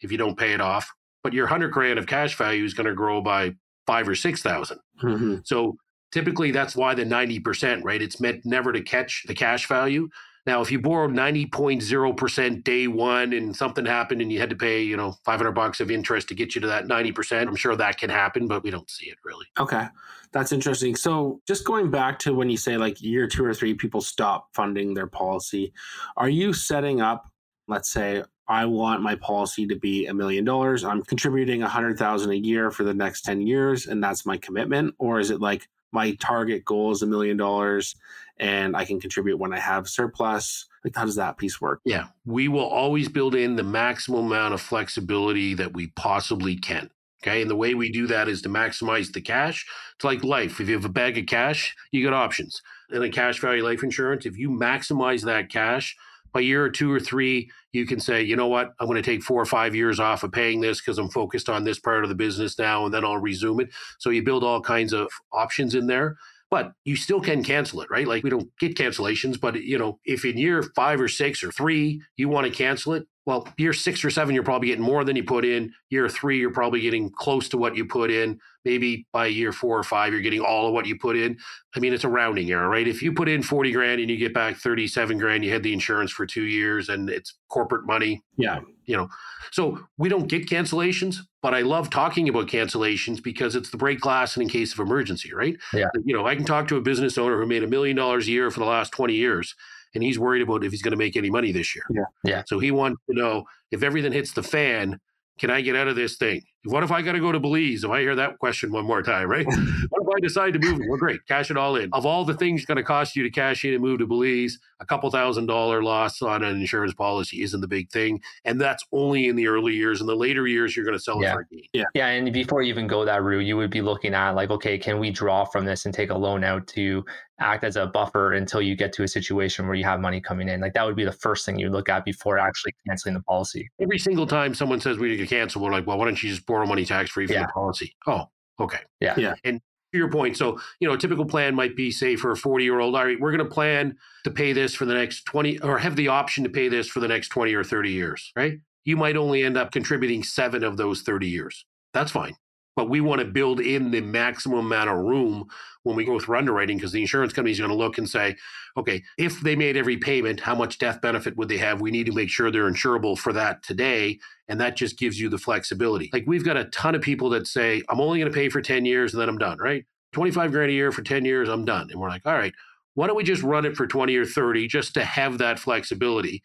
[0.00, 0.90] if you don't pay it off,
[1.22, 3.54] but your hundred grand of cash value is going to grow by
[3.86, 4.78] five or 6,000.
[5.00, 5.76] hmm So
[6.12, 8.00] typically that's why the 90%, right?
[8.00, 10.08] It's meant never to catch the cash value.
[10.46, 14.82] Now, if you borrowed 90.0% day one and something happened and you had to pay,
[14.82, 17.98] you know, 500 bucks of interest to get you to that 90%, I'm sure that
[17.98, 19.44] can happen, but we don't see it really.
[19.58, 19.86] Okay.
[20.32, 20.94] That's interesting.
[20.94, 24.48] So, just going back to when you say like year two or three, people stop
[24.54, 25.72] funding their policy,
[26.16, 27.30] are you setting up,
[27.66, 30.82] let's say, I want my policy to be a million dollars.
[30.82, 34.38] I'm contributing a hundred thousand a year for the next 10 years, and that's my
[34.38, 34.94] commitment?
[34.98, 37.94] Or is it like my target goal is a million dollars
[38.38, 40.66] and I can contribute when I have surplus?
[40.82, 41.80] Like, how does that piece work?
[41.84, 46.90] Yeah, we will always build in the maximum amount of flexibility that we possibly can.
[47.22, 47.42] Okay.
[47.42, 49.66] And the way we do that is to maximize the cash.
[49.96, 50.60] It's like life.
[50.60, 52.62] If you have a bag of cash, you got options.
[52.90, 55.96] And a cash value life insurance, if you maximize that cash,
[56.32, 59.10] by year or two or three, you can say, you know what, I'm going to
[59.10, 62.04] take four or five years off of paying this because I'm focused on this part
[62.04, 63.70] of the business now, and then I'll resume it.
[63.98, 66.16] So you build all kinds of options in there
[66.50, 68.06] but you still can cancel it, right?
[68.06, 71.52] Like we don't get cancellations, but you know, if in year five or six or
[71.52, 75.04] three you want to cancel it, well, year six or seven you're probably getting more
[75.04, 75.72] than you put in.
[75.90, 78.38] Year three you're probably getting close to what you put in.
[78.68, 81.38] Maybe by year four or five you're getting all of what you put in.
[81.74, 82.86] I mean, it's a rounding error, right?
[82.86, 85.72] If you put in forty grand and you get back thirty-seven grand, you had the
[85.72, 88.22] insurance for two years and it's corporate money.
[88.36, 88.60] Yeah.
[88.84, 89.08] You know,
[89.52, 94.00] so we don't get cancellations, but I love talking about cancellations because it's the break
[94.00, 95.56] glass and in case of emergency, right?
[95.72, 95.88] Yeah.
[96.04, 98.30] You know, I can talk to a business owner who made a million dollars a
[98.30, 99.54] year for the last 20 years.
[99.94, 101.84] and he's worried about if he's going to make any money this year.
[101.90, 102.04] Yeah.
[102.24, 102.42] Yeah.
[102.46, 104.98] So he wants to know if everything hits the fan,
[105.38, 106.42] can I get out of this thing?
[106.68, 107.82] What if I got to go to Belize?
[107.82, 109.46] If I hear that question one more time, right?
[109.88, 110.80] what if I decide to move?
[110.86, 111.88] Well, great, cash it all in.
[111.94, 114.58] Of all the things going to cost you to cash in and move to Belize,
[114.80, 118.84] a couple thousand dollar loss on an insurance policy isn't the big thing, and that's
[118.92, 120.00] only in the early years.
[120.02, 121.30] In the later years, you're going to sell Yeah.
[121.30, 121.84] it for a gain.
[121.94, 124.76] Yeah, and before you even go that route, you would be looking at like, okay,
[124.76, 127.04] can we draw from this and take a loan out to
[127.40, 130.48] act as a buffer until you get to a situation where you have money coming
[130.48, 130.60] in?
[130.60, 133.70] Like that would be the first thing you look at before actually canceling the policy.
[133.80, 136.28] Every single time someone says we need to cancel, we're like, well, why don't you
[136.30, 137.42] just borrow money tax free for Yeah.
[137.46, 137.94] the policy?
[138.06, 138.28] Oh,
[138.60, 138.80] okay.
[139.00, 139.14] Yeah.
[139.16, 139.34] Yeah.
[139.44, 139.60] And
[139.92, 142.64] to your point, so you know, a typical plan might be, say, for a 40
[142.64, 145.60] year old, all right, we're going to plan to pay this for the next 20
[145.60, 148.58] or have the option to pay this for the next 20 or 30 years, right?
[148.84, 151.64] You might only end up contributing seven of those 30 years.
[151.94, 152.34] That's fine.
[152.78, 155.48] But we want to build in the maximum amount of room
[155.82, 158.36] when we go through underwriting because the insurance company is going to look and say,
[158.76, 161.80] okay, if they made every payment, how much death benefit would they have?
[161.80, 164.20] We need to make sure they're insurable for that today.
[164.46, 166.08] And that just gives you the flexibility.
[166.12, 168.62] Like we've got a ton of people that say, I'm only going to pay for
[168.62, 169.84] 10 years and then I'm done, right?
[170.12, 171.88] 25 grand a year for 10 years, I'm done.
[171.90, 172.54] And we're like, all right,
[172.94, 176.44] why don't we just run it for 20 or 30 just to have that flexibility?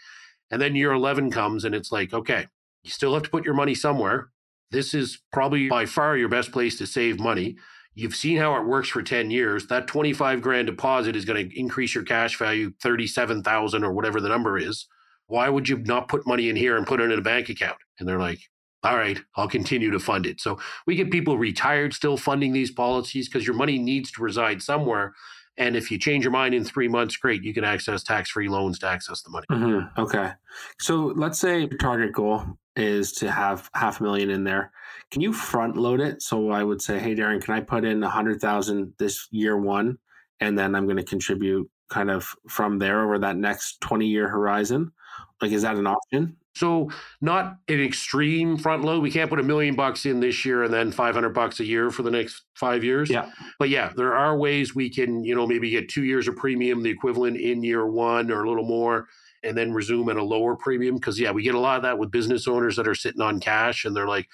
[0.50, 2.48] And then year 11 comes and it's like, okay,
[2.82, 4.30] you still have to put your money somewhere.
[4.74, 7.56] This is probably by far your best place to save money.
[7.96, 9.68] You've seen how it works for 10 years.
[9.68, 14.30] That 25 grand deposit is going to increase your cash value 37,000 or whatever the
[14.30, 14.88] number is.
[15.28, 17.78] Why would you not put money in here and put it in a bank account?
[18.00, 18.40] And they're like,
[18.84, 20.42] all right, I'll continue to fund it.
[20.42, 24.62] So we get people retired still funding these policies because your money needs to reside
[24.62, 25.14] somewhere.
[25.56, 28.50] And if you change your mind in three months, great, you can access tax free
[28.50, 29.46] loans to access the money.
[29.52, 29.98] Mhm.
[30.00, 30.32] Okay.
[30.80, 34.72] So let's say your target goal is to have half a million in there.
[35.12, 36.22] Can you front load it?
[36.22, 39.58] So I would say, hey, Darren, can I put in a hundred thousand this year
[39.58, 39.98] one,
[40.40, 44.28] and then I'm going to contribute kind of from there over that next twenty year
[44.28, 44.92] horizon?
[45.42, 46.38] Like, is that an option?
[46.56, 49.02] So not an extreme front load.
[49.02, 51.90] We can't put a million bucks in this year and then 500 bucks a year
[51.90, 53.10] for the next five years.
[53.10, 53.32] Yeah.
[53.58, 56.84] But yeah, there are ways we can, you know, maybe get two years of premium,
[56.84, 59.08] the equivalent in year one or a little more,
[59.44, 61.00] and then resume at a lower premium.
[61.00, 63.40] Cause yeah, we get a lot of that with business owners that are sitting on
[63.40, 64.30] cash and they're like,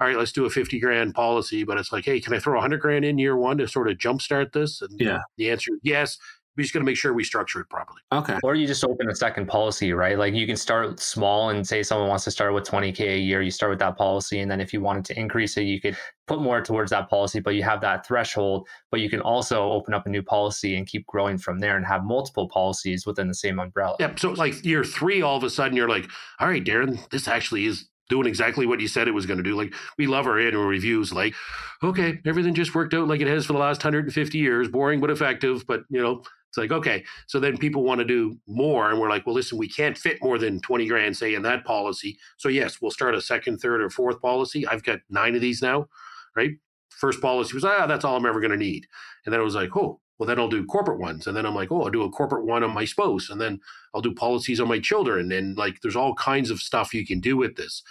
[0.00, 1.64] all right, let's do a 50 grand policy.
[1.64, 3.98] But it's like, hey, can I throw 100 grand in year one to sort of
[3.98, 4.82] jumpstart this?
[4.82, 5.20] And Yeah.
[5.36, 6.18] the answer is yes.
[6.56, 8.00] We just got to make sure we structure it properly.
[8.12, 8.38] Okay.
[8.42, 10.18] Or you just open a second policy, right?
[10.18, 13.40] Like you can start small and say someone wants to start with 20K a year,
[13.40, 14.40] you start with that policy.
[14.40, 17.40] And then if you wanted to increase it, you could put more towards that policy,
[17.40, 18.68] but you have that threshold.
[18.90, 21.86] But you can also open up a new policy and keep growing from there and
[21.86, 23.96] have multiple policies within the same umbrella.
[24.00, 24.18] Yep.
[24.18, 27.64] So like year three, all of a sudden you're like, all right, Darren, this actually
[27.64, 29.56] is doing exactly what you said it was going to do.
[29.56, 31.12] Like we love our annual reviews.
[31.12, 31.34] Like,
[31.82, 34.68] okay, everything just worked out like it has for the last 150 years.
[34.68, 35.64] Boring but effective.
[35.66, 37.02] But you know, it's like okay.
[37.28, 40.18] So then people want to do more, and we're like, well, listen, we can't fit
[40.22, 42.18] more than 20 grand, say, in that policy.
[42.36, 44.66] So yes, we'll start a second, third, or fourth policy.
[44.66, 45.88] I've got nine of these now,
[46.36, 46.52] right?
[46.90, 48.86] First policy was ah, that's all I'm ever going to need,
[49.24, 49.98] and then it was like, oh.
[50.18, 51.26] Well, then I'll do corporate ones.
[51.26, 53.28] And then I'm like, oh, I'll do a corporate one on my spouse.
[53.28, 53.58] And then
[53.92, 55.32] I'll do policies on my children.
[55.32, 57.82] And like, there's all kinds of stuff you can do with this.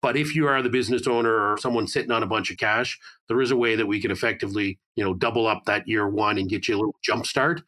[0.00, 2.98] But if you are the business owner or someone sitting on a bunch of cash,
[3.28, 6.38] there is a way that we can effectively, you know, double up that year one
[6.38, 7.62] and get you a little jump start.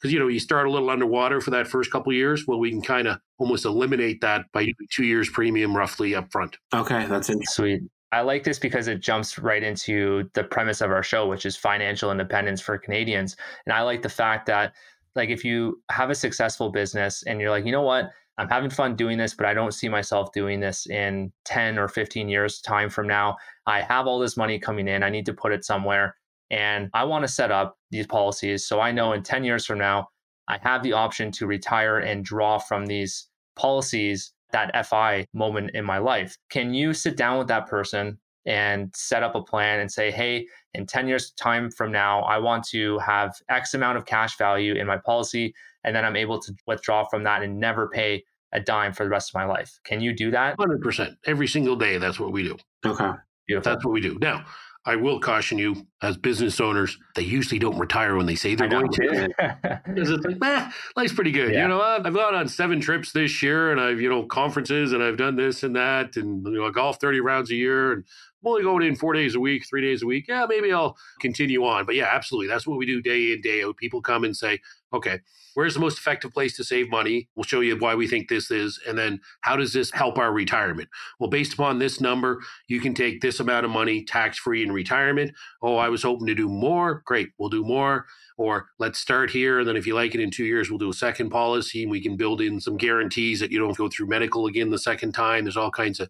[0.00, 2.46] Because you know, you start a little underwater for that first couple of years.
[2.46, 6.56] Well, we can kind of almost eliminate that by two years premium roughly up front.
[6.72, 7.06] Okay.
[7.06, 7.80] That's interesting.
[7.80, 7.82] Sweet.
[8.12, 11.56] I like this because it jumps right into the premise of our show, which is
[11.56, 13.36] financial independence for Canadians.
[13.66, 14.72] And I like the fact that,
[15.14, 18.70] like, if you have a successful business and you're like, you know what, I'm having
[18.70, 22.60] fun doing this, but I don't see myself doing this in 10 or 15 years'
[22.60, 23.36] time from now.
[23.66, 26.16] I have all this money coming in, I need to put it somewhere.
[26.50, 29.78] And I want to set up these policies so I know in 10 years from
[29.78, 30.08] now,
[30.48, 35.84] I have the option to retire and draw from these policies that FI moment in
[35.84, 36.36] my life.
[36.50, 40.46] Can you sit down with that person and set up a plan and say, hey,
[40.74, 44.74] in 10 years' time from now, I want to have X amount of cash value
[44.74, 48.58] in my policy, and then I'm able to withdraw from that and never pay a
[48.58, 49.78] dime for the rest of my life.
[49.84, 50.58] Can you do that?
[50.58, 51.16] 100%.
[51.26, 52.56] Every single day, that's what we do.
[52.84, 53.10] Okay.
[53.46, 53.72] Beautiful.
[53.72, 54.18] That's what we do.
[54.20, 54.44] Now,
[54.86, 58.68] I will caution you as business owners, they usually don't retire when they say they're
[58.68, 59.28] going to.
[59.86, 61.52] Because it's like, eh, life's pretty good.
[61.52, 61.62] Yeah.
[61.62, 62.06] You know, what?
[62.06, 65.36] I've gone on seven trips this year and I've, you know, conferences and I've done
[65.36, 68.04] this and that and, you know, I golf 30 rounds a year and
[68.42, 70.26] I'm only going in four days a week, three days a week.
[70.28, 71.84] Yeah, maybe I'll continue on.
[71.84, 72.48] But yeah, absolutely.
[72.48, 73.76] That's what we do day in, day out.
[73.76, 74.60] People come and say,
[74.92, 75.20] okay,
[75.54, 77.28] where's the most effective place to save money?
[77.36, 78.80] We'll show you why we think this is.
[78.88, 80.88] And then how does this help our retirement?
[81.18, 84.72] Well, based upon this number, you can take this amount of money tax free in
[84.72, 85.32] retirement.
[85.62, 87.02] Oh, I was hoping to do more.
[87.04, 88.06] Great, we'll do more.
[88.38, 89.58] Or let's start here.
[89.58, 91.90] And then if you like it in two years, we'll do a second policy and
[91.90, 95.12] we can build in some guarantees that you don't go through medical again the second
[95.12, 95.44] time.
[95.44, 96.08] There's all kinds of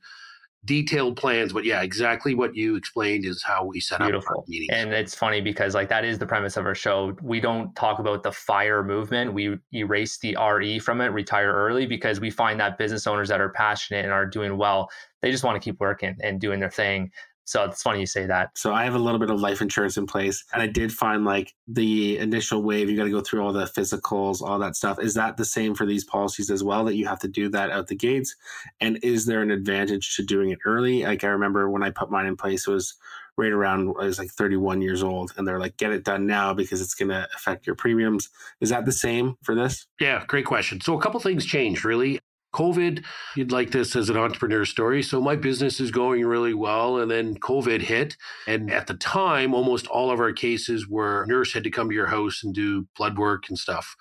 [0.67, 4.41] detailed plans but yeah exactly what you explained is how we set Beautiful.
[4.41, 4.69] up meetings.
[4.73, 7.17] And it's funny because like that is the premise of our show.
[7.23, 9.33] We don't talk about the fire movement.
[9.33, 13.41] We erase the re from it retire early because we find that business owners that
[13.41, 14.91] are passionate and are doing well
[15.23, 17.11] they just want to keep working and doing their thing
[17.45, 18.57] so it's funny you say that.
[18.57, 20.45] So I have a little bit of life insurance in place.
[20.53, 23.65] And I did find like the initial wave, you got to go through all the
[23.65, 25.01] physicals, all that stuff.
[25.01, 27.71] Is that the same for these policies as well, that you have to do that
[27.71, 28.37] out the gates?
[28.81, 31.03] And is there an advantage to doing it early?
[31.03, 32.95] Like I remember when I put mine in place, it was
[33.37, 36.53] right around I was like 31 years old and they're like get it done now
[36.53, 38.29] because it's going to affect your premiums
[38.61, 42.21] is that the same for this yeah great question so a couple things changed really
[42.55, 43.05] COVID,
[43.37, 45.03] you'd like this as an entrepreneur story.
[45.03, 46.99] So my business is going really well.
[46.99, 48.17] And then COVID hit.
[48.47, 51.95] And at the time, almost all of our cases were nurse had to come to
[51.95, 53.95] your house and do blood work and stuff.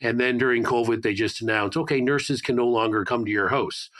[0.00, 3.48] And then during COVID, they just announced, okay, nurses can no longer come to your
[3.48, 3.90] house.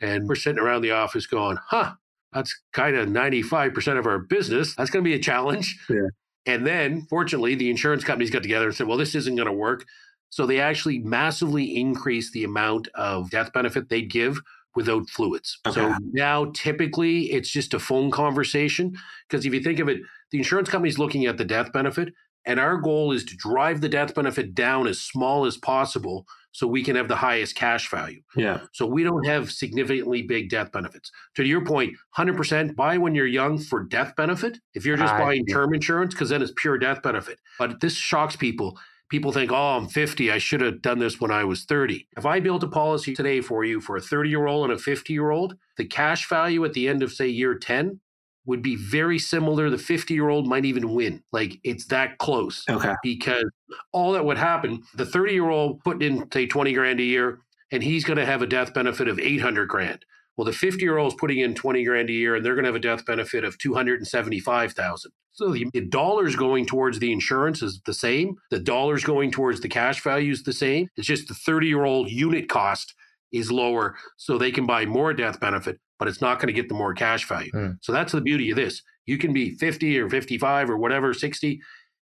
[0.00, 1.92] And we're sitting around the office going, huh,
[2.32, 4.74] that's kind of 95% of our business.
[4.74, 5.78] That's going to be a challenge.
[5.90, 6.08] Yeah.
[6.46, 9.52] And then, fortunately, the insurance companies got together and said, well, this isn't going to
[9.52, 9.84] work.
[10.30, 14.40] So they actually massively increase the amount of death benefit they'd give
[14.76, 15.58] without fluids.
[15.66, 15.74] Okay.
[15.74, 18.96] So now typically it's just a phone conversation.
[19.28, 22.14] Because if you think of it, the insurance company's looking at the death benefit,
[22.46, 26.66] and our goal is to drive the death benefit down as small as possible so
[26.66, 28.22] we can have the highest cash value.
[28.34, 28.60] Yeah.
[28.72, 31.10] So we don't have significantly big death benefits.
[31.36, 34.58] To your point, 100% buy when you're young for death benefit.
[34.74, 37.38] If you're just I buying term insurance, because then it's pure death benefit.
[37.58, 38.78] But this shocks people
[39.10, 40.30] people think, oh, I'm 50.
[40.30, 42.08] I should have done this when I was 30.
[42.16, 44.82] If I built a policy today for you for a 30 year old and a
[44.82, 48.00] 50 year old, the cash value at the end of, say, year 10
[48.46, 49.68] would be very similar.
[49.68, 51.22] The 50 year old might even win.
[51.32, 52.64] Like it's that close.
[52.70, 52.94] Okay.
[53.02, 53.44] Because
[53.92, 57.40] all that would happen, the 30 year old put in, say, 20 grand a year,
[57.72, 60.04] and he's going to have a death benefit of 800 grand.
[60.40, 62.64] Well, the 50 year old is putting in 20 grand a year and they're going
[62.64, 65.12] to have a death benefit of 275,000.
[65.32, 68.36] So the, the dollars going towards the insurance is the same.
[68.50, 70.88] The dollars going towards the cash value is the same.
[70.96, 72.94] It's just the 30 year old unit cost
[73.32, 76.70] is lower so they can buy more death benefit, but it's not going to get
[76.70, 77.52] the more cash value.
[77.52, 77.76] Mm.
[77.82, 78.80] So that's the beauty of this.
[79.04, 81.60] You can be 50 or 55 or whatever, 60,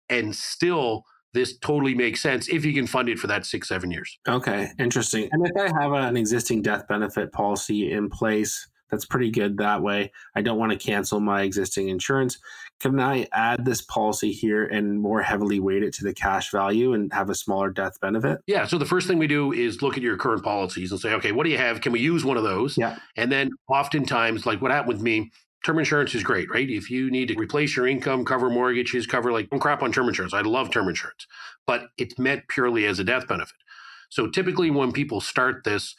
[0.09, 3.91] and still this totally makes sense if you can fund it for that six, seven
[3.91, 4.17] years.
[4.27, 5.29] Okay, interesting.
[5.31, 9.81] And if I have an existing death benefit policy in place, that's pretty good that
[9.81, 10.11] way.
[10.35, 12.37] I don't want to cancel my existing insurance.
[12.79, 16.93] Can I add this policy here and more heavily weight it to the cash value
[16.93, 18.41] and have a smaller death benefit?
[18.45, 18.67] Yeah.
[18.67, 21.31] So the first thing we do is look at your current policies and say, okay,
[21.31, 21.81] what do you have?
[21.81, 22.77] Can we use one of those?
[22.77, 22.97] Yeah.
[23.15, 25.31] And then oftentimes, like what happened with me,
[25.63, 26.69] term insurance is great, right?
[26.69, 30.07] If you need to replace your income, cover mortgages, cover like don't crap on term
[30.07, 30.33] insurance.
[30.33, 31.25] I love term insurance,
[31.65, 33.55] but it's meant purely as a death benefit.
[34.09, 35.95] So typically when people start this,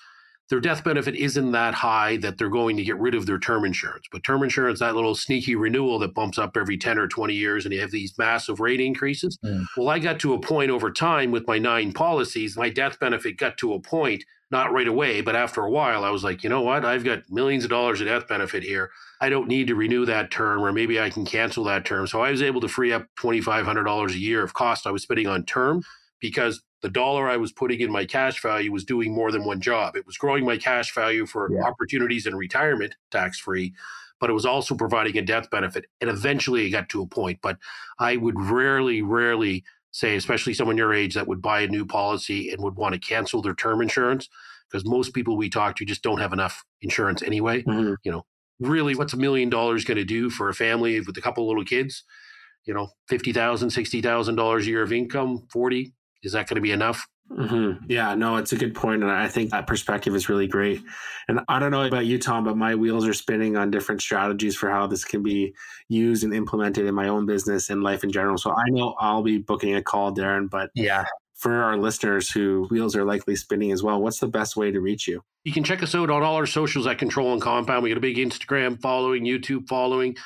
[0.50, 3.64] their death benefit isn't that high that they're going to get rid of their term
[3.64, 4.07] insurance.
[4.12, 7.64] But term insurance, that little sneaky renewal that bumps up every 10 or 20 years
[7.64, 9.38] and you have these massive rate increases.
[9.42, 9.64] Mm.
[9.77, 13.38] Well, I got to a point over time with my nine policies, my death benefit
[13.38, 14.22] got to a point
[14.55, 16.85] not right away, but after a while, I was like, you know what?
[16.85, 18.93] I've got millions of dollars of death benefit here.
[19.21, 22.07] I don't need to renew that term, or maybe I can cancel that term.
[22.07, 25.27] So I was able to free up $2,500 a year of cost I was spending
[25.27, 25.83] on term
[26.21, 29.61] because the dollar I was putting in my cash value was doing more than one
[29.61, 29.97] job.
[29.97, 31.64] It was growing my cash value for yeah.
[31.64, 33.75] opportunities in retirement tax free,
[34.21, 35.87] but it was also providing a death benefit.
[36.01, 37.59] And eventually it got to a point, but
[37.99, 42.50] I would rarely, rarely say, especially someone your age that would buy a new policy
[42.50, 44.28] and would want to cancel their term insurance
[44.68, 47.62] because most people we talk to just don't have enough insurance anyway.
[47.62, 47.94] Mm-hmm.
[48.02, 48.26] You know,
[48.59, 51.64] really, what's a million dollars going to do for a family with a couple little
[51.64, 52.02] kids?
[52.64, 55.94] You know, fifty thousand, sixty thousand dollars a year of income, forty.
[56.24, 57.07] Is that going to be enough?
[57.30, 57.90] Mm-hmm.
[57.90, 60.82] Yeah, no, it's a good point, and I think that perspective is really great.
[61.26, 64.56] And I don't know about you, Tom, but my wheels are spinning on different strategies
[64.56, 65.54] for how this can be
[65.88, 68.37] used and implemented in my own business and life in general.
[68.37, 70.50] So I know I'll be booking a call, Darren.
[70.50, 74.54] But yeah, for our listeners who wheels are likely spinning as well, what's the best
[74.54, 75.22] way to reach you?
[75.44, 77.82] You can check us out on all our socials at Control and Compound.
[77.82, 80.16] We got a big Instagram following, YouTube following.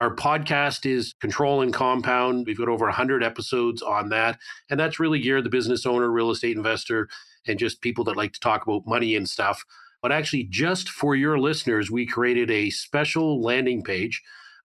[0.00, 2.44] Our podcast is Control and Compound.
[2.46, 4.38] We've got over 100 episodes on that.
[4.68, 7.08] And that's really geared the business owner, real estate investor,
[7.46, 9.64] and just people that like to talk about money and stuff.
[10.02, 14.22] But actually, just for your listeners, we created a special landing page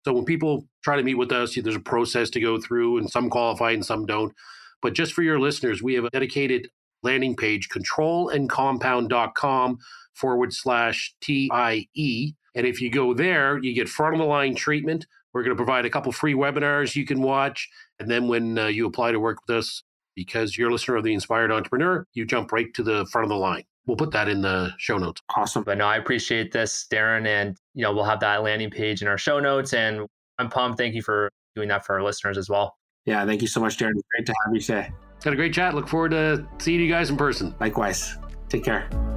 [0.04, 3.10] So when people try to meet with us, there's a process to go through, and
[3.10, 4.34] some qualify and some don't.
[4.82, 6.70] But just for your listeners, we have a dedicated
[7.02, 9.78] landing page, controlandcompound.com
[10.14, 12.36] forward slash TIE.
[12.56, 15.06] And if you go there, you get front of the line treatment.
[15.34, 17.70] We're going to provide a couple free webinars you can watch.
[18.00, 19.84] And then when uh, you apply to work with us,
[20.16, 23.30] because you're a listener of the Inspired Entrepreneur, you jump right to the front of
[23.30, 23.64] the line.
[23.86, 25.22] We'll put that in the show notes.
[25.36, 25.64] Awesome.
[25.64, 27.28] But no, I appreciate this, Darren.
[27.28, 29.74] And, you know, we'll have that landing page in our show notes.
[29.74, 30.08] And
[30.40, 30.78] I'm pumped.
[30.78, 32.78] Thank you for doing that for our listeners as well.
[33.06, 33.26] Yeah.
[33.26, 33.94] Thank you so much, Darren.
[34.12, 34.92] Great to have you today.
[35.24, 35.76] Had a great chat.
[35.76, 37.54] Look forward to seeing you guys in person.
[37.60, 38.18] Likewise.
[38.50, 39.15] Take care.